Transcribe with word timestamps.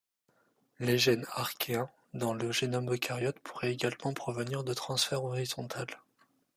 Les 0.79 0.97
gènes 0.97 1.27
archéens 1.35 1.87
dans 2.15 2.33
les 2.33 2.51
génomes 2.51 2.91
eucaryotes 2.91 3.37
pourraient 3.41 3.71
également 3.71 4.13
provenir 4.15 4.63
de 4.63 4.73
transfert 4.73 5.23
horizontal. 5.23 5.85